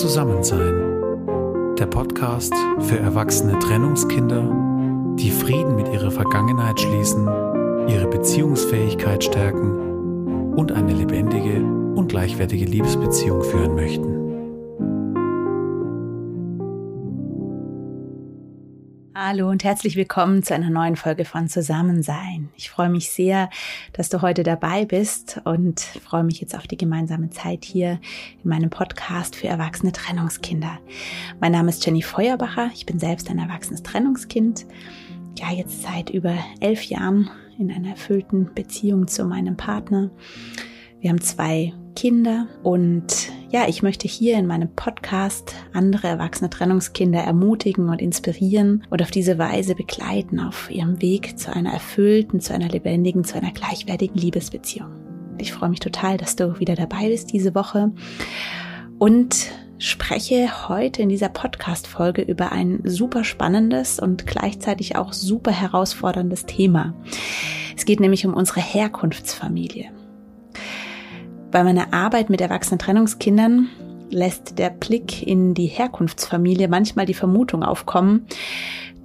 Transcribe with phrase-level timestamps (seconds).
[0.00, 1.76] Zusammensein.
[1.78, 4.42] Der Podcast für erwachsene Trennungskinder,
[5.16, 7.28] die Frieden mit ihrer Vergangenheit schließen,
[7.86, 11.62] ihre Beziehungsfähigkeit stärken und eine lebendige
[11.94, 14.13] und gleichwertige Liebesbeziehung führen möchten.
[19.34, 22.50] Hallo und herzlich willkommen zu einer neuen Folge von Zusammensein.
[22.54, 23.50] Ich freue mich sehr,
[23.92, 27.98] dass du heute dabei bist und freue mich jetzt auf die gemeinsame Zeit hier
[28.44, 30.78] in meinem Podcast für erwachsene Trennungskinder.
[31.40, 32.70] Mein Name ist Jenny Feuerbacher.
[32.74, 34.66] Ich bin selbst ein erwachsenes Trennungskind.
[35.36, 37.28] Ja, jetzt seit über elf Jahren
[37.58, 40.12] in einer erfüllten Beziehung zu meinem Partner.
[41.00, 47.20] Wir haben zwei Kinder und ja, ich möchte hier in meinem Podcast andere erwachsene Trennungskinder
[47.20, 52.52] ermutigen und inspirieren und auf diese Weise begleiten auf ihrem Weg zu einer erfüllten, zu
[52.52, 54.88] einer lebendigen, zu einer gleichwertigen Liebesbeziehung.
[55.38, 57.92] Ich freue mich total, dass du wieder dabei bist diese Woche
[58.98, 66.46] und spreche heute in dieser Podcast-Folge über ein super spannendes und gleichzeitig auch super herausforderndes
[66.46, 66.92] Thema.
[67.76, 69.92] Es geht nämlich um unsere Herkunftsfamilie.
[71.54, 73.68] Bei meiner Arbeit mit erwachsenen Trennungskindern
[74.10, 78.26] lässt der Blick in die Herkunftsfamilie manchmal die Vermutung aufkommen,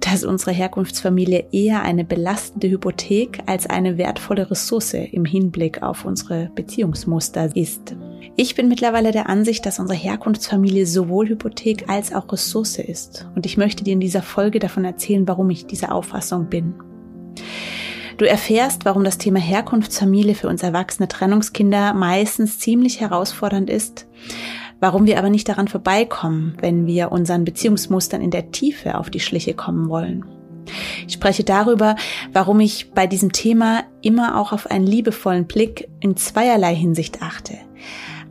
[0.00, 6.50] dass unsere Herkunftsfamilie eher eine belastende Hypothek als eine wertvolle Ressource im Hinblick auf unsere
[6.56, 7.94] Beziehungsmuster ist.
[8.34, 13.28] Ich bin mittlerweile der Ansicht, dass unsere Herkunftsfamilie sowohl Hypothek als auch Ressource ist.
[13.36, 16.74] Und ich möchte dir in dieser Folge davon erzählen, warum ich dieser Auffassung bin.
[18.20, 24.06] Du erfährst, warum das Thema Herkunftsfamilie für uns erwachsene Trennungskinder meistens ziemlich herausfordernd ist,
[24.78, 29.20] warum wir aber nicht daran vorbeikommen, wenn wir unseren Beziehungsmustern in der Tiefe auf die
[29.20, 30.26] Schliche kommen wollen.
[31.06, 31.96] Ich spreche darüber,
[32.30, 37.56] warum ich bei diesem Thema immer auch auf einen liebevollen Blick in zweierlei Hinsicht achte.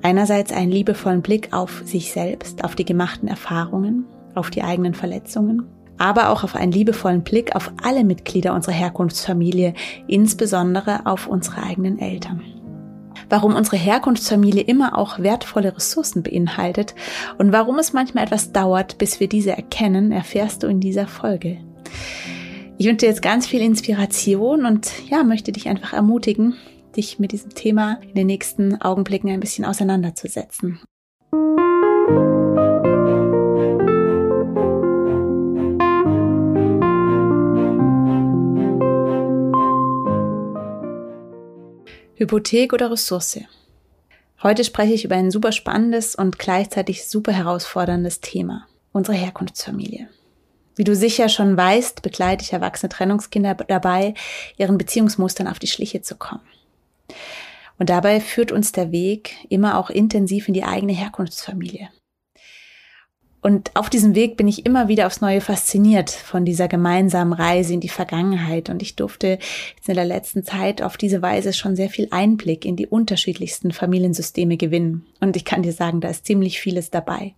[0.04, 5.66] Einerseits einen liebevollen Blick auf sich selbst, auf die gemachten Erfahrungen, auf die eigenen Verletzungen
[6.00, 9.76] aber auch auf einen liebevollen Blick auf alle Mitglieder unserer Herkunftsfamilie,
[10.08, 12.42] insbesondere auf unsere eigenen Eltern.
[13.30, 16.96] Warum unsere Herkunftsfamilie immer auch wertvolle Ressourcen beinhaltet
[17.38, 21.58] und warum es manchmal etwas dauert, bis wir diese erkennen, erfährst du in dieser Folge.
[22.78, 26.56] Ich wünsche dir jetzt ganz viel Inspiration und ja, möchte dich einfach ermutigen,
[26.96, 30.80] dich mit diesem Thema in den nächsten Augenblicken ein bisschen auseinanderzusetzen.
[42.20, 43.40] Hypothek oder Ressource?
[44.44, 48.68] Heute spreche ich über ein super spannendes und gleichzeitig super herausforderndes Thema.
[48.92, 50.10] Unsere Herkunftsfamilie.
[50.76, 54.16] Wie du sicher schon weißt, begleite ich erwachsene Trennungskinder dabei,
[54.58, 56.44] ihren Beziehungsmustern auf die Schliche zu kommen.
[57.78, 61.88] Und dabei führt uns der Weg immer auch intensiv in die eigene Herkunftsfamilie.
[63.42, 67.74] Und auf diesem Weg bin ich immer wieder aufs Neue fasziniert von dieser gemeinsamen Reise
[67.74, 68.70] in die Vergangenheit.
[68.70, 69.40] Und ich durfte
[69.78, 73.72] jetzt in der letzten Zeit auf diese Weise schon sehr viel Einblick in die unterschiedlichsten
[73.72, 75.06] Familiensysteme gewinnen.
[75.22, 77.36] Und ich kann dir sagen, da ist ziemlich vieles dabei.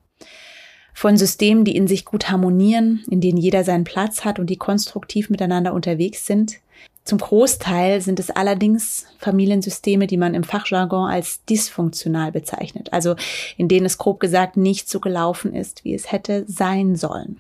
[0.94, 4.58] Von Systemen, die in sich gut harmonieren, in denen jeder seinen Platz hat und die
[4.58, 6.58] konstruktiv miteinander unterwegs sind,
[7.04, 13.16] zum Großteil sind es allerdings Familiensysteme, die man im Fachjargon als dysfunktional bezeichnet, also
[13.58, 17.40] in denen es grob gesagt nicht so gelaufen ist, wie es hätte sein sollen.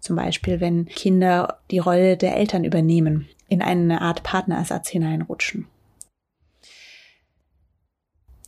[0.00, 5.66] Zum Beispiel, wenn Kinder die Rolle der Eltern übernehmen, in eine Art Partnerersatz hineinrutschen.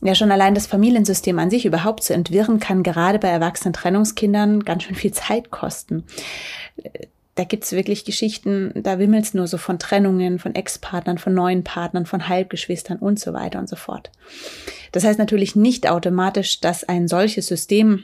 [0.03, 4.65] Ja, schon allein das Familiensystem an sich überhaupt zu entwirren, kann gerade bei erwachsenen Trennungskindern
[4.65, 6.03] ganz schön viel Zeit kosten
[7.41, 12.05] da gibt's wirklich Geschichten, da wimmelt's nur so von Trennungen, von Ex-Partnern, von neuen Partnern,
[12.05, 14.11] von Halbgeschwistern und so weiter und so fort.
[14.91, 18.03] Das heißt natürlich nicht automatisch, dass ein solches System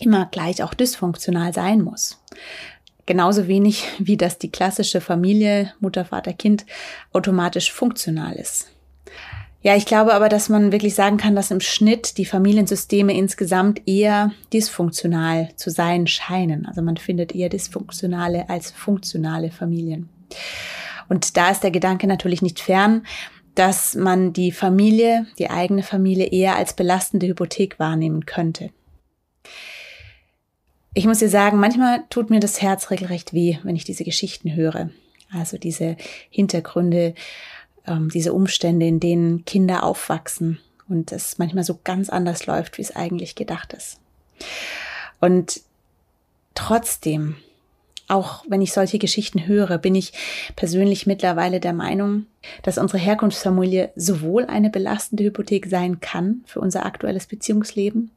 [0.00, 2.20] immer gleich auch dysfunktional sein muss.
[3.06, 6.66] Genauso wenig wie dass die klassische Familie, Mutter, Vater, Kind
[7.12, 8.72] automatisch funktional ist.
[9.62, 13.82] Ja, ich glaube aber, dass man wirklich sagen kann, dass im Schnitt die Familiensysteme insgesamt
[13.86, 16.66] eher dysfunktional zu sein scheinen.
[16.66, 20.08] Also man findet eher dysfunktionale als funktionale Familien.
[21.08, 23.02] Und da ist der Gedanke natürlich nicht fern,
[23.56, 28.70] dass man die Familie, die eigene Familie eher als belastende Hypothek wahrnehmen könnte.
[30.94, 34.54] Ich muss dir sagen, manchmal tut mir das Herz regelrecht weh, wenn ich diese Geschichten
[34.54, 34.90] höre.
[35.32, 35.96] Also diese
[36.30, 37.14] Hintergründe
[37.86, 42.82] ähm, diese Umstände, in denen Kinder aufwachsen und es manchmal so ganz anders läuft, wie
[42.82, 43.98] es eigentlich gedacht ist.
[45.20, 45.60] Und
[46.54, 47.36] trotzdem
[48.08, 50.12] auch wenn ich solche Geschichten höre, bin ich
[50.54, 52.26] persönlich mittlerweile der Meinung,
[52.62, 58.12] dass unsere Herkunftsfamilie sowohl eine belastende Hypothek sein kann für unser aktuelles Beziehungsleben,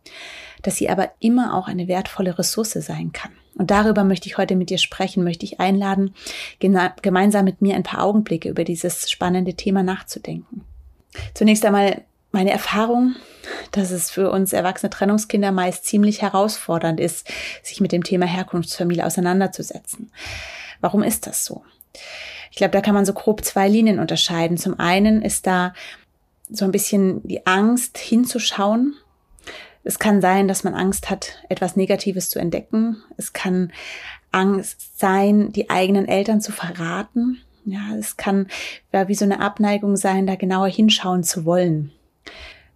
[0.62, 3.32] dass sie aber immer auch eine wertvolle Ressource sein kann.
[3.56, 6.14] Und darüber möchte ich heute mit dir sprechen, möchte ich einladen,
[6.60, 10.64] gemeinsam mit mir ein paar Augenblicke über dieses spannende Thema nachzudenken.
[11.34, 13.16] Zunächst einmal meine Erfahrung,
[13.72, 17.28] dass es für uns erwachsene Trennungskinder meist ziemlich herausfordernd ist,
[17.64, 20.12] sich mit dem Thema Herkunftsfamilie auseinanderzusetzen.
[20.80, 21.64] Warum ist das so?
[22.52, 24.58] Ich glaube, da kann man so grob zwei Linien unterscheiden.
[24.58, 25.74] Zum einen ist da
[26.50, 28.96] so ein bisschen die Angst hinzuschauen.
[29.90, 32.98] Es kann sein, dass man Angst hat, etwas Negatives zu entdecken.
[33.18, 33.72] Es kann
[34.32, 37.42] Angst sein, die eigenen Eltern zu verraten.
[37.66, 38.46] Ja, es kann
[38.94, 41.92] ja, wie so eine Abneigung sein, da genauer hinschauen zu wollen.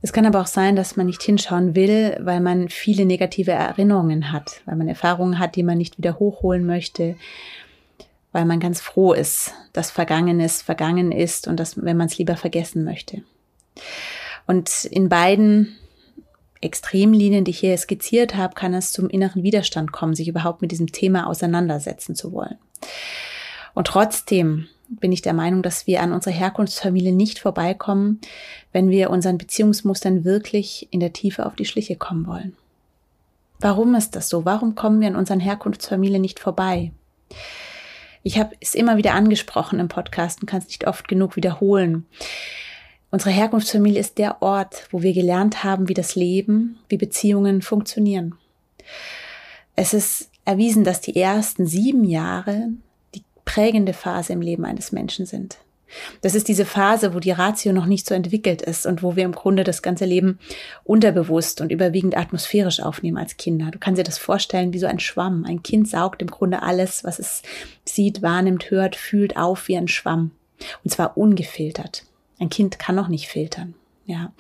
[0.02, 4.32] Es kann aber auch sein, dass man nicht hinschauen will, weil man viele negative Erinnerungen
[4.32, 7.16] hat, weil man Erfahrungen hat, die man nicht wieder hochholen möchte,
[8.32, 12.38] weil man ganz froh ist, dass Vergangenes vergangen ist und dass, wenn man es lieber
[12.38, 13.22] vergessen möchte.
[14.48, 15.78] Und in beiden
[16.64, 20.72] Extremlinien, die ich hier skizziert habe, kann es zum inneren Widerstand kommen, sich überhaupt mit
[20.72, 22.58] diesem Thema auseinandersetzen zu wollen.
[23.74, 28.20] Und trotzdem bin ich der Meinung, dass wir an unserer Herkunftsfamilie nicht vorbeikommen,
[28.72, 32.56] wenn wir unseren Beziehungsmustern wirklich in der Tiefe auf die Schliche kommen wollen.
[33.60, 34.46] Warum ist das so?
[34.46, 36.92] Warum kommen wir an unseren Herkunftsfamilien nicht vorbei?
[38.24, 42.06] Ich habe es immer wieder angesprochen im Podcast und kann es nicht oft genug wiederholen.
[43.14, 48.34] Unsere Herkunftsfamilie ist der Ort, wo wir gelernt haben, wie das Leben, wie Beziehungen funktionieren.
[49.76, 52.70] Es ist erwiesen, dass die ersten sieben Jahre
[53.46, 55.60] prägende Phase im Leben eines Menschen sind.
[56.22, 59.26] Das ist diese Phase, wo die Ratio noch nicht so entwickelt ist und wo wir
[59.26, 60.40] im Grunde das ganze Leben
[60.84, 63.70] unterbewusst und überwiegend atmosphärisch aufnehmen als Kinder.
[63.70, 65.46] Du kannst dir das vorstellen wie so ein Schwamm.
[65.48, 67.44] Ein Kind saugt im Grunde alles, was es
[67.86, 70.32] sieht, wahrnimmt, hört, fühlt auf wie ein Schwamm.
[70.84, 72.06] Und zwar ungefiltert.
[72.44, 73.74] Ein Kind kann noch nicht filtern.
[74.06, 74.34] Ja.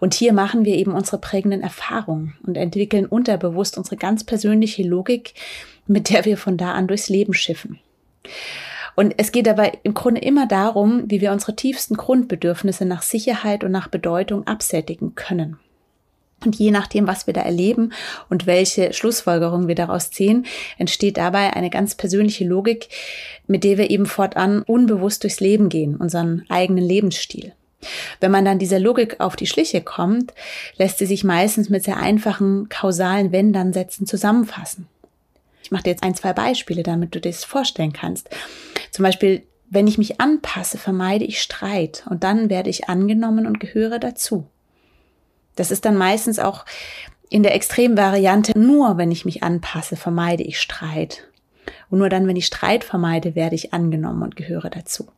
[0.00, 5.34] Und hier machen wir eben unsere prägenden Erfahrungen und entwickeln unterbewusst unsere ganz persönliche Logik,
[5.86, 7.78] mit der wir von da an durchs Leben schiffen.
[8.96, 13.62] Und es geht dabei im Grunde immer darum, wie wir unsere tiefsten Grundbedürfnisse nach Sicherheit
[13.62, 15.60] und nach Bedeutung absättigen können.
[16.44, 17.92] Und je nachdem, was wir da erleben
[18.28, 20.46] und welche Schlussfolgerungen wir daraus ziehen,
[20.78, 22.88] entsteht dabei eine ganz persönliche Logik,
[23.46, 27.52] mit der wir eben fortan unbewusst durchs Leben gehen, unseren eigenen Lebensstil.
[28.20, 30.32] Wenn man dann dieser Logik auf die Schliche kommt,
[30.76, 34.88] lässt sie sich meistens mit sehr einfachen kausalen Wenn-Dann-Sätzen zusammenfassen.
[35.62, 38.28] Ich mache dir jetzt ein, zwei Beispiele, damit du dir das vorstellen kannst.
[38.90, 43.60] Zum Beispiel, wenn ich mich anpasse, vermeide ich Streit und dann werde ich angenommen und
[43.60, 44.46] gehöre dazu.
[45.56, 46.64] Das ist dann meistens auch
[47.30, 51.24] in der Extremvariante, nur wenn ich mich anpasse, vermeide ich Streit.
[51.90, 55.08] Und nur dann, wenn ich Streit vermeide, werde ich angenommen und gehöre dazu.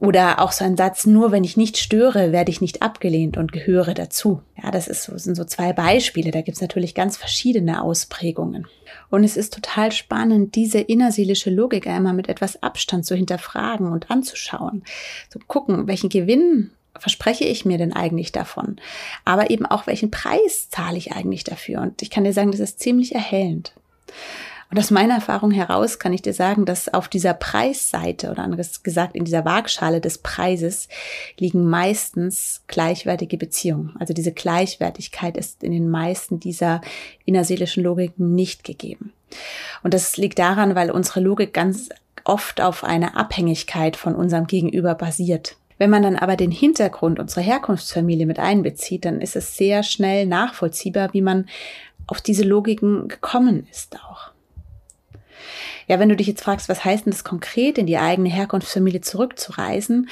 [0.00, 3.50] Oder auch so ein Satz, nur wenn ich nicht störe, werde ich nicht abgelehnt und
[3.50, 4.42] gehöre dazu.
[4.62, 6.30] Ja, das ist so, sind so zwei Beispiele.
[6.30, 8.68] Da gibt's natürlich ganz verschiedene Ausprägungen.
[9.10, 14.08] Und es ist total spannend, diese innerseelische Logik einmal mit etwas Abstand zu hinterfragen und
[14.08, 14.84] anzuschauen.
[15.30, 18.76] Zu gucken, welchen Gewinn verspreche ich mir denn eigentlich davon?
[19.24, 21.80] Aber eben auch, welchen Preis zahle ich eigentlich dafür?
[21.80, 23.72] Und ich kann dir sagen, das ist ziemlich erhellend.
[24.70, 28.82] Und aus meiner Erfahrung heraus kann ich dir sagen, dass auf dieser Preisseite oder anderes
[28.82, 30.88] gesagt in dieser Waagschale des Preises
[31.38, 33.96] liegen meistens gleichwertige Beziehungen.
[33.98, 36.82] Also diese Gleichwertigkeit ist in den meisten dieser
[37.24, 39.14] innerseelischen Logiken nicht gegeben.
[39.82, 41.88] Und das liegt daran, weil unsere Logik ganz
[42.24, 45.56] oft auf einer Abhängigkeit von unserem Gegenüber basiert.
[45.78, 50.26] Wenn man dann aber den Hintergrund unserer Herkunftsfamilie mit einbezieht, dann ist es sehr schnell
[50.26, 51.48] nachvollziehbar, wie man
[52.06, 54.32] auf diese Logiken gekommen ist auch.
[55.86, 59.00] Ja, wenn du dich jetzt fragst, was heißt denn das konkret, in die eigene Herkunftsfamilie
[59.00, 60.10] zurückzureisen,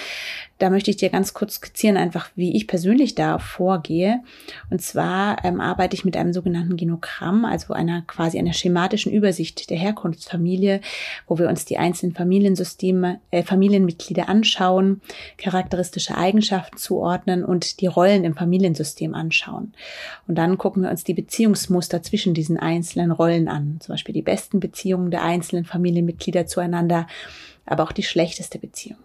[0.58, 4.22] da möchte ich dir ganz kurz skizzieren, einfach wie ich persönlich da vorgehe.
[4.70, 9.68] Und zwar ähm, arbeite ich mit einem sogenannten Genogramm, also einer quasi einer schematischen Übersicht
[9.68, 10.80] der Herkunftsfamilie,
[11.26, 15.02] wo wir uns die einzelnen Familiensysteme, äh, Familienmitglieder anschauen,
[15.36, 19.74] charakteristische Eigenschaften zuordnen und die Rollen im Familiensystem anschauen.
[20.26, 24.22] Und dann gucken wir uns die Beziehungsmuster zwischen diesen einzelnen Rollen an, zum Beispiel die
[24.22, 27.06] besten Beziehungen der einzelnen Familienmitglieder zueinander,
[27.66, 28.98] aber auch die schlechteste Beziehung.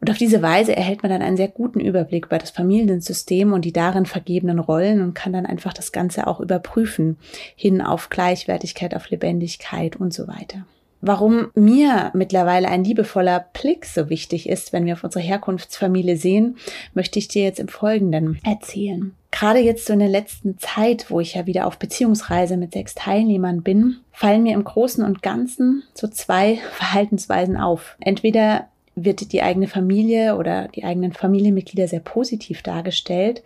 [0.00, 3.64] Und auf diese Weise erhält man dann einen sehr guten Überblick über das Familiensystem und
[3.64, 7.16] die darin vergebenen Rollen und kann dann einfach das Ganze auch überprüfen,
[7.54, 10.64] hin auf Gleichwertigkeit, auf Lebendigkeit und so weiter.
[11.02, 16.56] warum mir mittlerweile ein liebevoller Blick so wichtig ist, wenn wir auf unsere Herkunftsfamilie sehen,
[16.94, 19.14] möchte ich dir jetzt im Folgenden erzählen.
[19.30, 22.94] Gerade jetzt so in der letzten Zeit, wo ich ja wieder auf Beziehungsreise mit sechs
[22.94, 27.96] Teilnehmern bin, fallen mir im Großen und Ganzen so zwei Verhaltensweisen auf.
[28.00, 33.42] Entweder wird die eigene Familie oder die eigenen Familienmitglieder sehr positiv dargestellt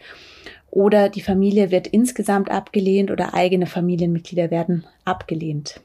[0.71, 5.81] oder die Familie wird insgesamt abgelehnt oder eigene Familienmitglieder werden abgelehnt.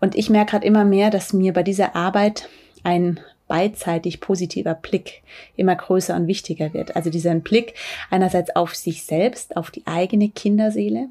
[0.00, 2.48] Und ich merke gerade immer mehr, dass mir bei dieser Arbeit
[2.82, 5.22] ein beidseitig positiver Blick
[5.54, 6.96] immer größer und wichtiger wird.
[6.96, 7.74] Also dieser Blick
[8.10, 11.08] einerseits auf sich selbst, auf die eigene Kinderseele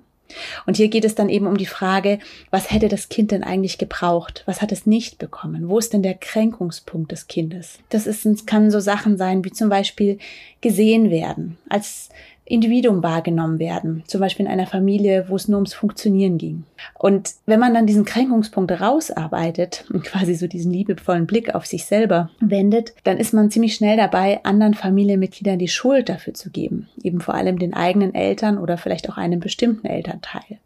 [0.66, 3.78] und hier geht es dann eben um die Frage, was hätte das Kind denn eigentlich
[3.78, 4.44] gebraucht?
[4.46, 5.70] Was hat es nicht bekommen?
[5.70, 7.80] Wo ist denn der Kränkungspunkt des Kindes?
[7.90, 10.18] Das ist, kann so Sachen sein, wie zum Beispiel
[10.62, 12.10] gesehen werden, als
[12.46, 16.64] Individuum wahrgenommen werden, zum Beispiel in einer Familie, wo es nur ums Funktionieren ging.
[16.94, 21.86] Und wenn man dann diesen Kränkungspunkt rausarbeitet und quasi so diesen liebevollen Blick auf sich
[21.86, 26.88] selber wendet, dann ist man ziemlich schnell dabei, anderen Familienmitgliedern die Schuld dafür zu geben,
[27.02, 30.60] eben vor allem den eigenen Eltern oder vielleicht auch einem bestimmten Elternteil.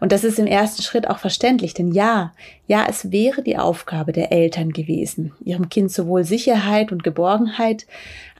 [0.00, 2.32] Und das ist im ersten Schritt auch verständlich, denn ja,
[2.66, 7.86] ja, es wäre die Aufgabe der Eltern gewesen, ihrem Kind sowohl Sicherheit und Geborgenheit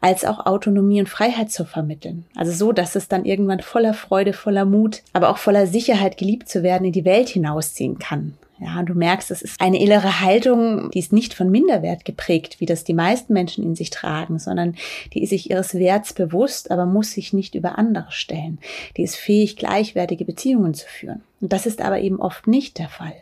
[0.01, 2.25] als auch Autonomie und Freiheit zu vermitteln.
[2.35, 6.49] Also so, dass es dann irgendwann voller Freude, voller Mut, aber auch voller Sicherheit geliebt
[6.49, 8.35] zu werden in die Welt hinausziehen kann.
[8.59, 12.67] Ja, du merkst, es ist eine innere Haltung, die ist nicht von Minderwert geprägt, wie
[12.67, 14.77] das die meisten Menschen in sich tragen, sondern
[15.13, 18.59] die ist sich ihres Werts bewusst, aber muss sich nicht über andere stellen.
[18.97, 21.23] Die ist fähig, gleichwertige Beziehungen zu führen.
[21.43, 23.13] Und das ist aber eben oft nicht der Fall.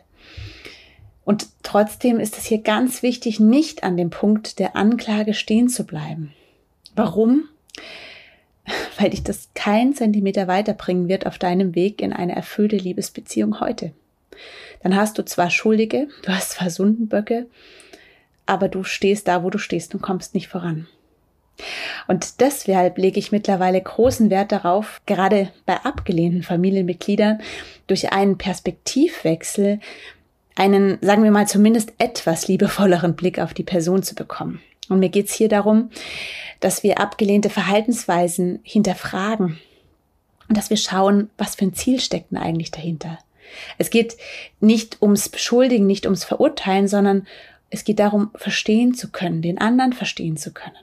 [1.25, 5.85] Und trotzdem ist es hier ganz wichtig, nicht an dem Punkt der Anklage stehen zu
[5.85, 6.33] bleiben.
[6.95, 7.43] Warum?
[8.97, 13.91] Weil dich das kein Zentimeter weiterbringen wird auf deinem Weg in eine erfüllte Liebesbeziehung heute
[14.85, 17.47] dann hast du zwar Schuldige, du hast zwar Sündenböcke,
[18.45, 20.85] aber du stehst da, wo du stehst und kommst nicht voran.
[22.07, 27.41] Und deshalb lege ich mittlerweile großen Wert darauf, gerade bei abgelehnten Familienmitgliedern
[27.87, 29.79] durch einen Perspektivwechsel
[30.55, 34.61] einen, sagen wir mal, zumindest etwas liebevolleren Blick auf die Person zu bekommen.
[34.87, 35.89] Und mir geht es hier darum,
[36.59, 39.57] dass wir abgelehnte Verhaltensweisen hinterfragen
[40.47, 43.17] und dass wir schauen, was für ein Ziel steckt denn eigentlich dahinter.
[43.77, 44.17] Es geht
[44.59, 47.27] nicht ums Beschuldigen, nicht ums Verurteilen, sondern
[47.69, 50.75] es geht darum, verstehen zu können, den anderen verstehen zu können.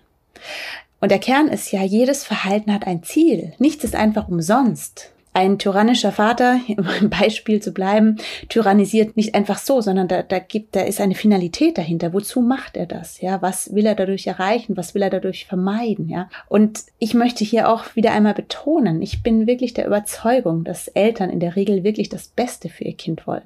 [1.00, 3.54] Und der Kern ist ja, jedes Verhalten hat ein Ziel.
[3.58, 5.11] Nichts ist einfach umsonst.
[5.34, 8.16] Ein tyrannischer Vater, um im Beispiel zu bleiben,
[8.48, 12.12] tyrannisiert nicht einfach so, sondern da, da gibt, da ist eine Finalität dahinter.
[12.12, 13.20] Wozu macht er das?
[13.20, 14.76] Ja, was will er dadurch erreichen?
[14.76, 16.08] Was will er dadurch vermeiden?
[16.08, 20.88] Ja, und ich möchte hier auch wieder einmal betonen, ich bin wirklich der Überzeugung, dass
[20.88, 23.42] Eltern in der Regel wirklich das Beste für ihr Kind wollen.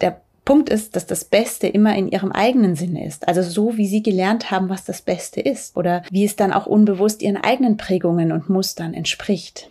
[0.00, 3.28] Der Punkt ist, dass das Beste immer in ihrem eigenen Sinne ist.
[3.28, 5.76] Also so, wie sie gelernt haben, was das Beste ist.
[5.76, 9.70] Oder wie es dann auch unbewusst ihren eigenen Prägungen und Mustern entspricht.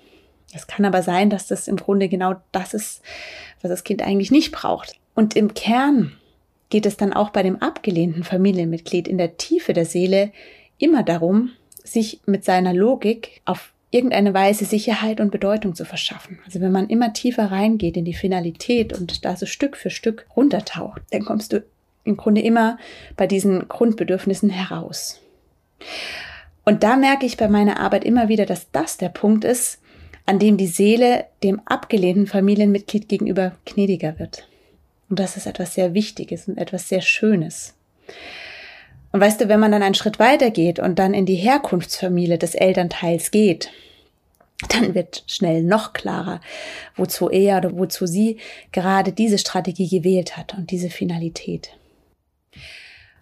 [0.54, 3.02] Es kann aber sein, dass das im Grunde genau das ist,
[3.62, 4.96] was das Kind eigentlich nicht braucht.
[5.14, 6.14] Und im Kern
[6.70, 10.32] geht es dann auch bei dem abgelehnten Familienmitglied in der Tiefe der Seele
[10.78, 11.52] immer darum,
[11.84, 16.40] sich mit seiner Logik auf irgendeine Weise Sicherheit und Bedeutung zu verschaffen.
[16.46, 20.28] Also wenn man immer tiefer reingeht in die Finalität und da so Stück für Stück
[20.36, 21.64] runtertaucht, dann kommst du
[22.04, 22.78] im Grunde immer
[23.18, 25.22] bei diesen Grundbedürfnissen heraus.
[26.66, 29.82] Und da merke ich bei meiner Arbeit immer wieder, dass das der Punkt ist,
[30.30, 34.48] an dem die Seele dem abgelehnten Familienmitglied gegenüber gnädiger wird.
[35.10, 37.74] Und das ist etwas sehr Wichtiges und etwas sehr Schönes.
[39.12, 42.38] Und weißt du, wenn man dann einen Schritt weiter geht und dann in die Herkunftsfamilie
[42.38, 43.72] des Elternteils geht,
[44.70, 46.42] dann wird schnell noch klarer,
[46.96, 48.38] wozu er oder wozu sie
[48.72, 51.72] gerade diese Strategie gewählt hat und diese Finalität.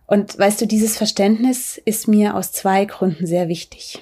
[0.07, 4.01] Und weißt du, dieses Verständnis ist mir aus zwei Gründen sehr wichtig.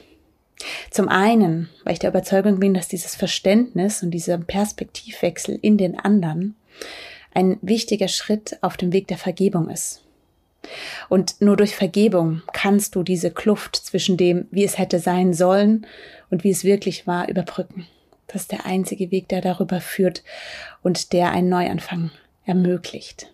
[0.89, 5.99] Zum einen, weil ich der Überzeugung bin, dass dieses Verständnis und dieser Perspektivwechsel in den
[5.99, 6.55] anderen
[7.33, 10.01] ein wichtiger Schritt auf dem Weg der Vergebung ist.
[11.09, 15.85] Und nur durch Vergebung kannst du diese Kluft zwischen dem, wie es hätte sein sollen
[16.29, 17.85] und wie es wirklich war, überbrücken.
[18.27, 20.23] Das ist der einzige Weg, der darüber führt
[20.81, 22.09] und der einen Neuanfang
[22.45, 23.31] ermöglicht.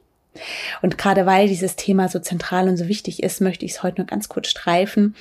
[0.81, 4.01] Und gerade weil dieses Thema so zentral und so wichtig ist, möchte ich es heute
[4.01, 5.15] nur ganz kurz streifen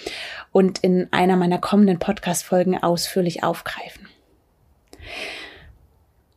[0.52, 4.08] und in einer meiner kommenden Podcast-Folgen ausführlich aufgreifen.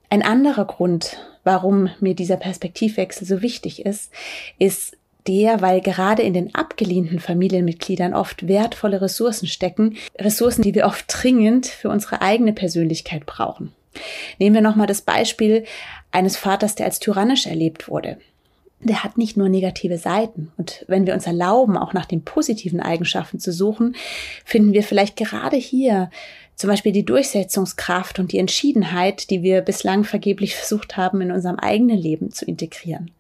[0.10, 4.12] Ein anderer Grund, warum mir dieser Perspektivwechsel so wichtig ist,
[4.60, 10.86] ist der, weil gerade in den abgelehnten Familienmitgliedern oft wertvolle Ressourcen stecken, Ressourcen, die wir
[10.86, 13.72] oft dringend für unsere eigene Persönlichkeit brauchen.
[14.38, 15.64] Nehmen wir nochmal das Beispiel
[16.12, 18.18] eines Vaters, der als tyrannisch erlebt wurde
[18.84, 20.52] der hat nicht nur negative Seiten.
[20.58, 23.96] Und wenn wir uns erlauben, auch nach den positiven Eigenschaften zu suchen,
[24.46, 26.10] finden wir vielleicht gerade hier
[26.56, 31.58] zum Beispiel die Durchsetzungskraft und die Entschiedenheit, die wir bislang vergeblich versucht haben, in unserem
[31.58, 33.12] eigenen Leben zu integrieren.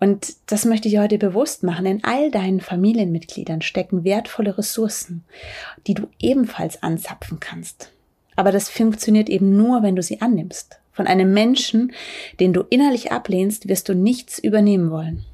[0.00, 1.86] Und das möchte ich heute bewusst machen.
[1.86, 5.24] In all deinen Familienmitgliedern stecken wertvolle Ressourcen,
[5.86, 7.90] die du ebenfalls anzapfen kannst.
[8.36, 10.78] Aber das funktioniert eben nur, wenn du sie annimmst.
[10.96, 11.92] Von einem Menschen,
[12.40, 15.24] den du innerlich ablehnst, wirst du nichts übernehmen wollen.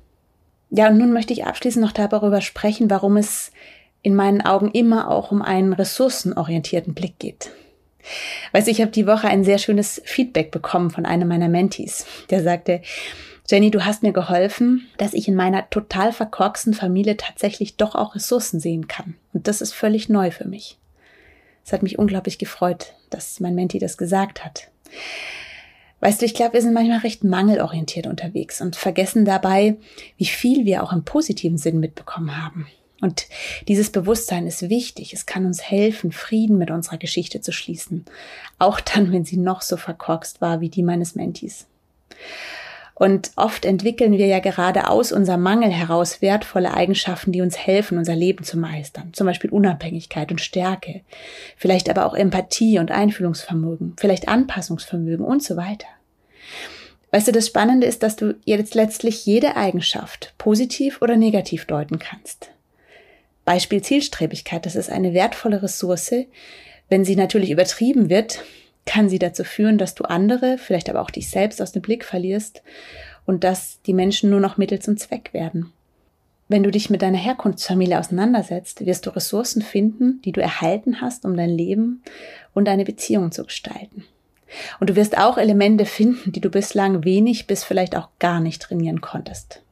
[0.70, 3.52] Ja, und nun möchte ich abschließend noch darüber sprechen, warum es
[4.02, 7.50] in meinen Augen immer auch um einen ressourcenorientierten Blick geht.
[8.50, 12.06] Weißt du, ich habe die Woche ein sehr schönes Feedback bekommen von einem meiner Mentees.
[12.30, 12.82] Der sagte,
[13.48, 18.16] Jenny, du hast mir geholfen, dass ich in meiner total verkorksten Familie tatsächlich doch auch
[18.16, 19.14] Ressourcen sehen kann.
[19.32, 20.78] Und das ist völlig neu für mich.
[21.64, 24.68] Es hat mich unglaublich gefreut, dass mein Menti das gesagt hat.
[26.02, 29.76] Weißt du, ich glaube, wir sind manchmal recht mangelorientiert unterwegs und vergessen dabei,
[30.16, 32.66] wie viel wir auch im positiven Sinn mitbekommen haben.
[33.00, 33.26] Und
[33.68, 35.12] dieses Bewusstsein ist wichtig.
[35.12, 38.04] Es kann uns helfen, Frieden mit unserer Geschichte zu schließen.
[38.58, 41.66] Auch dann, wenn sie noch so verkorkst war wie die meines Mentis.
[43.02, 47.98] Und oft entwickeln wir ja gerade aus unserem Mangel heraus wertvolle Eigenschaften, die uns helfen,
[47.98, 49.12] unser Leben zu meistern.
[49.12, 51.00] Zum Beispiel Unabhängigkeit und Stärke.
[51.56, 53.94] Vielleicht aber auch Empathie und Einfühlungsvermögen.
[53.98, 55.88] Vielleicht Anpassungsvermögen und so weiter.
[57.10, 61.98] Weißt du, das Spannende ist, dass du jetzt letztlich jede Eigenschaft positiv oder negativ deuten
[61.98, 62.52] kannst.
[63.44, 66.14] Beispiel Zielstrebigkeit, das ist eine wertvolle Ressource.
[66.88, 68.44] Wenn sie natürlich übertrieben wird,
[68.86, 72.04] kann sie dazu führen, dass du andere, vielleicht aber auch dich selbst aus dem Blick
[72.04, 72.62] verlierst
[73.24, 75.72] und dass die Menschen nur noch Mittel zum Zweck werden.
[76.48, 81.24] Wenn du dich mit deiner Herkunftsfamilie auseinandersetzt, wirst du Ressourcen finden, die du erhalten hast,
[81.24, 82.02] um dein Leben
[82.52, 84.04] und deine Beziehung zu gestalten.
[84.78, 88.60] Und du wirst auch Elemente finden, die du bislang wenig bis vielleicht auch gar nicht
[88.60, 89.62] trainieren konntest.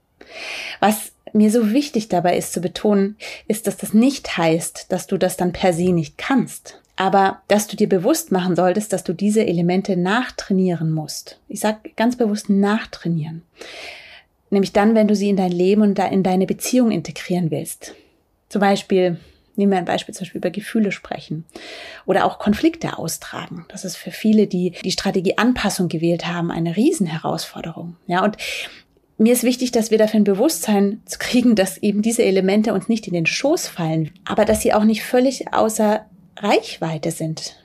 [0.79, 5.19] Was mir so wichtig dabei ist zu betonen, ist, dass das nicht heißt, dass du
[5.19, 6.80] das dann per se nicht kannst.
[7.01, 11.41] Aber dass du dir bewusst machen solltest, dass du diese Elemente nachtrainieren musst.
[11.49, 13.41] Ich sage ganz bewusst nachtrainieren.
[14.51, 17.95] Nämlich dann, wenn du sie in dein Leben und in deine Beziehung integrieren willst.
[18.51, 19.17] Zum Beispiel,
[19.57, 21.47] nehmen wir ein Beispiel, zum Beispiel über Gefühle sprechen.
[22.05, 23.65] Oder auch Konflikte austragen.
[23.71, 27.97] Das ist für viele, die die Strategie Anpassung gewählt haben, eine Riesenherausforderung.
[28.09, 28.37] Ja, und
[29.17, 33.07] mir ist wichtig, dass wir dafür ein Bewusstsein kriegen, dass eben diese Elemente uns nicht
[33.07, 36.05] in den Schoß fallen, aber dass sie auch nicht völlig außer
[36.43, 37.57] Reichweite sind.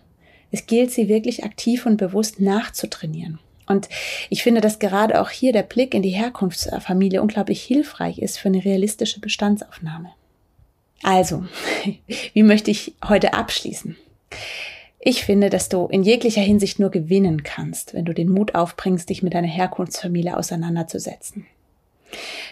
[0.51, 3.39] Es gilt, sie wirklich aktiv und bewusst nachzutrainieren.
[3.67, 3.89] Und
[4.29, 8.49] ich finde, dass gerade auch hier der Blick in die Herkunftsfamilie unglaublich hilfreich ist für
[8.49, 10.11] eine realistische Bestandsaufnahme.
[11.03, 11.45] Also,
[12.33, 13.97] wie möchte ich heute abschließen?
[14.99, 19.09] Ich finde, dass du in jeglicher Hinsicht nur gewinnen kannst, wenn du den Mut aufbringst,
[19.09, 21.45] dich mit deiner Herkunftsfamilie auseinanderzusetzen.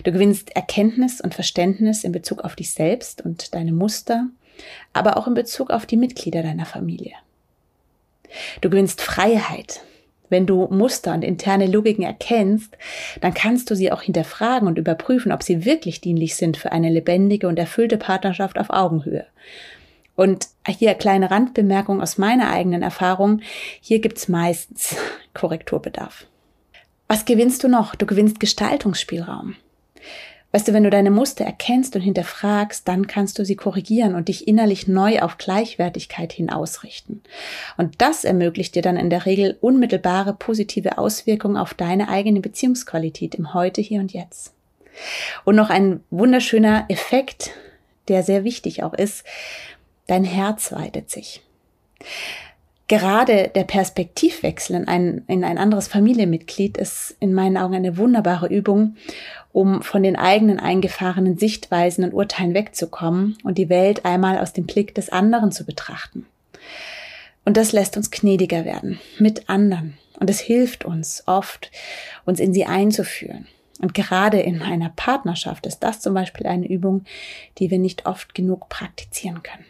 [0.03, 4.27] Du gewinnst Erkenntnis und Verständnis in Bezug auf dich selbst und deine Muster,
[4.93, 7.13] aber auch in Bezug auf die Mitglieder deiner Familie.
[8.61, 9.81] Du gewinnst Freiheit.
[10.29, 12.75] Wenn du Muster und interne Logiken erkennst,
[13.21, 16.89] dann kannst du sie auch hinterfragen und überprüfen, ob sie wirklich dienlich sind für eine
[16.89, 19.27] lebendige und erfüllte Partnerschaft auf Augenhöhe
[20.15, 23.41] und hier kleine Randbemerkung aus meiner eigenen Erfahrung.
[23.81, 24.95] Hier gibt's meistens
[25.33, 26.25] Korrekturbedarf.
[27.07, 27.95] Was gewinnst du noch?
[27.95, 29.55] Du gewinnst Gestaltungsspielraum.
[30.53, 34.29] Weißt du, wenn du deine Muster erkennst und hinterfragst, dann kannst du sie korrigieren und
[34.29, 37.21] dich innerlich neu auf Gleichwertigkeit hin ausrichten.
[37.75, 43.35] Und das ermöglicht dir dann in der Regel unmittelbare positive Auswirkungen auf deine eigene Beziehungsqualität
[43.35, 44.53] im Heute, hier und jetzt.
[45.43, 47.51] Und noch ein wunderschöner Effekt,
[48.07, 49.25] der sehr wichtig auch ist,
[50.07, 51.41] Dein Herz weitet sich.
[52.93, 58.45] Gerade der Perspektivwechsel in ein, in ein anderes Familienmitglied ist in meinen Augen eine wunderbare
[58.45, 58.97] Übung,
[59.51, 64.67] um von den eigenen eingefahrenen Sichtweisen und Urteilen wegzukommen und die Welt einmal aus dem
[64.67, 66.27] Blick des anderen zu betrachten.
[67.45, 69.97] Und das lässt uns gnädiger werden mit anderen.
[70.19, 71.71] Und es hilft uns oft,
[72.25, 73.47] uns in sie einzuführen.
[73.81, 77.05] Und gerade in einer Partnerschaft ist das zum Beispiel eine Übung,
[77.57, 79.65] die wir nicht oft genug praktizieren können.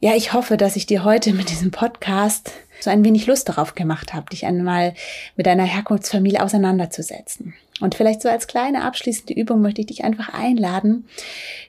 [0.00, 3.74] Ja, ich hoffe, dass ich dir heute mit diesem Podcast so ein wenig Lust darauf
[3.74, 4.94] gemacht habe, dich einmal
[5.34, 7.54] mit deiner Herkunftsfamilie auseinanderzusetzen.
[7.80, 11.08] Und vielleicht so als kleine abschließende Übung möchte ich dich einfach einladen,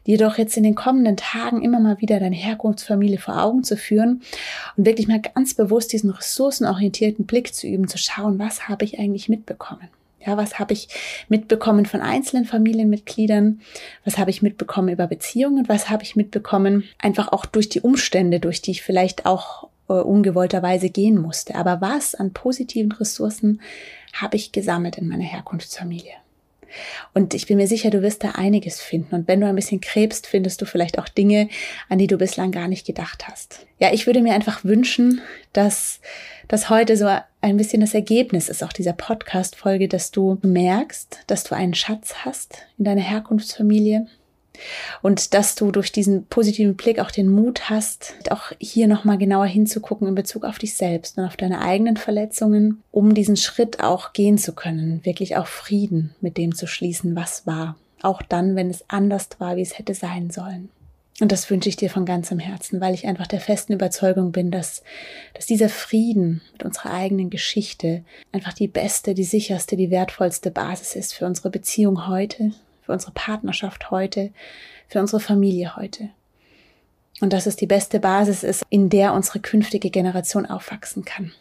[0.05, 3.75] dir doch jetzt in den kommenden Tagen immer mal wieder deine Herkunftsfamilie vor Augen zu
[3.75, 4.21] führen
[4.77, 8.99] und wirklich mal ganz bewusst diesen ressourcenorientierten Blick zu üben, zu schauen, was habe ich
[8.99, 9.89] eigentlich mitbekommen.
[10.25, 10.89] Ja, was habe ich
[11.29, 13.61] mitbekommen von einzelnen Familienmitgliedern?
[14.03, 15.69] Was habe ich mitbekommen über Beziehungen?
[15.69, 19.93] Was habe ich mitbekommen einfach auch durch die Umstände, durch die ich vielleicht auch äh,
[19.93, 21.55] ungewollterweise gehen musste?
[21.55, 23.61] Aber was an positiven Ressourcen
[24.13, 26.13] habe ich gesammelt in meiner Herkunftsfamilie?
[27.13, 29.15] Und ich bin mir sicher, du wirst da einiges finden.
[29.15, 31.49] Und wenn du ein bisschen krebst, findest du vielleicht auch Dinge,
[31.87, 33.65] an die du bislang gar nicht gedacht hast.
[33.79, 35.21] Ja, ich würde mir einfach wünschen,
[35.53, 35.99] dass
[36.47, 37.07] das heute so
[37.41, 42.15] ein bisschen das Ergebnis ist, auch dieser Podcast-Folge, dass du merkst, dass du einen Schatz
[42.25, 44.07] hast in deiner Herkunftsfamilie,
[45.01, 49.45] und dass du durch diesen positiven Blick auch den Mut hast, auch hier nochmal genauer
[49.45, 54.13] hinzugucken in Bezug auf dich selbst und auf deine eigenen Verletzungen, um diesen Schritt auch
[54.13, 57.75] gehen zu können, wirklich auch Frieden mit dem zu schließen, was war.
[58.01, 60.69] Auch dann, wenn es anders war, wie es hätte sein sollen.
[61.21, 64.51] Und das wünsche ich dir von ganzem Herzen, weil ich einfach der festen Überzeugung bin,
[64.51, 64.83] dass,
[65.33, 70.95] dass dieser Frieden mit unserer eigenen Geschichte einfach die beste, die sicherste, die wertvollste Basis
[70.95, 72.53] ist für unsere Beziehung heute
[72.89, 74.31] für unsere Partnerschaft heute,
[74.87, 76.09] für unsere Familie heute.
[77.21, 81.31] Und dass es die beste Basis ist, in der unsere künftige Generation aufwachsen kann.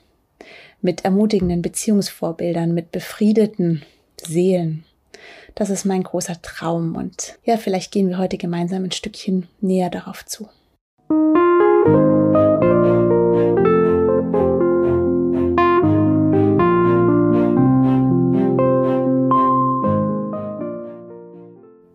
[0.83, 3.83] Mit ermutigenden Beziehungsvorbildern, mit befriedeten
[4.23, 4.85] Seelen.
[5.55, 9.91] Das ist mein großer Traum und ja, vielleicht gehen wir heute gemeinsam ein Stückchen näher
[9.91, 10.49] darauf zu.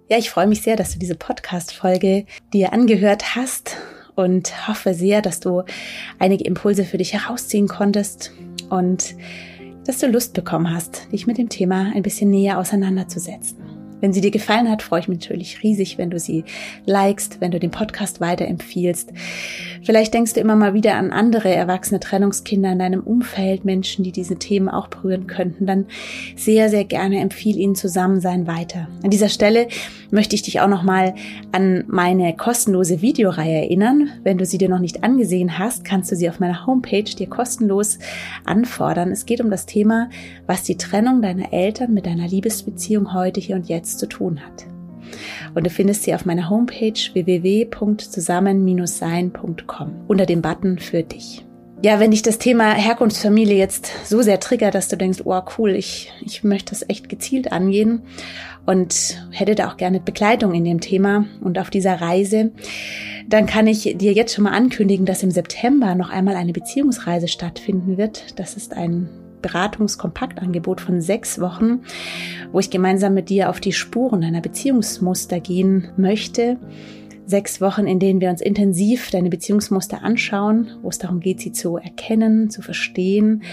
[0.09, 3.77] Ja, ich freue mich sehr, dass du diese Podcast-Folge dir angehört hast
[4.15, 5.63] und hoffe sehr, dass du
[6.19, 8.31] einige Impulse für dich herausziehen konntest
[8.69, 9.15] und
[9.85, 13.57] dass du Lust bekommen hast, dich mit dem Thema ein bisschen näher auseinanderzusetzen.
[14.03, 16.43] Wenn sie dir gefallen hat, freue ich mich natürlich riesig, wenn du sie
[16.85, 19.13] likest, wenn du den Podcast weiterempfiehlst.
[19.81, 24.11] Vielleicht denkst du immer mal wieder an andere erwachsene Trennungskinder in deinem Umfeld, Menschen, die
[24.11, 25.65] diese Themen auch berühren könnten.
[25.65, 25.85] Dann
[26.35, 28.89] sehr, sehr gerne empfiehl ihnen Zusammensein weiter.
[29.03, 29.69] An dieser Stelle
[30.13, 31.15] möchte ich dich auch nochmal
[31.51, 34.11] an meine kostenlose Videoreihe erinnern.
[34.23, 37.27] Wenn du sie dir noch nicht angesehen hast, kannst du sie auf meiner Homepage dir
[37.27, 37.99] kostenlos
[38.45, 39.11] anfordern.
[39.11, 40.09] Es geht um das Thema,
[40.45, 44.65] was die Trennung deiner Eltern mit deiner Liebesbeziehung heute, hier und jetzt zu tun hat.
[45.55, 51.45] Und du findest sie auf meiner Homepage www.zusammen-sein.com unter dem Button für dich.
[51.83, 55.71] Ja, wenn dich das Thema Herkunftsfamilie jetzt so sehr triggert, dass du denkst, oh cool,
[55.71, 58.03] ich, ich möchte das echt gezielt angehen
[58.65, 62.53] und hätte da auch gerne Begleitung in dem Thema und auf dieser Reise,
[63.27, 67.27] dann kann ich dir jetzt schon mal ankündigen, dass im September noch einmal eine Beziehungsreise
[67.27, 68.39] stattfinden wird.
[68.39, 69.09] Das ist ein
[69.41, 71.81] Beratungskompaktangebot von sechs Wochen,
[72.53, 76.55] wo ich gemeinsam mit dir auf die Spuren deiner Beziehungsmuster gehen möchte.
[77.25, 81.53] Sechs Wochen, in denen wir uns intensiv deine Beziehungsmuster anschauen, wo es darum geht, sie
[81.53, 83.43] zu erkennen, zu verstehen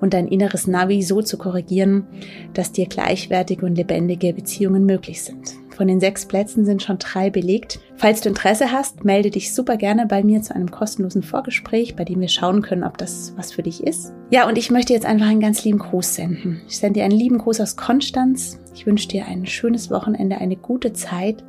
[0.00, 2.06] und dein inneres Navi so zu korrigieren,
[2.54, 5.54] dass dir gleichwertige und lebendige Beziehungen möglich sind.
[5.78, 7.78] Von den sechs Plätzen sind schon drei belegt.
[7.94, 12.02] Falls du Interesse hast, melde dich super gerne bei mir zu einem kostenlosen Vorgespräch, bei
[12.02, 14.12] dem wir schauen können, ob das was für dich ist.
[14.30, 16.60] Ja, und ich möchte jetzt einfach einen ganz lieben Gruß senden.
[16.66, 18.58] Ich sende dir einen lieben Gruß aus Konstanz.
[18.74, 21.44] Ich wünsche dir ein schönes Wochenende, eine gute Zeit.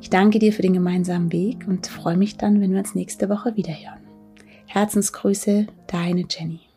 [0.00, 3.28] Ich danke dir für den gemeinsamen Weg und freue mich dann, wenn wir uns nächste
[3.28, 4.00] Woche wiederhören.
[4.64, 6.67] Herzensgrüße, deine Jenny.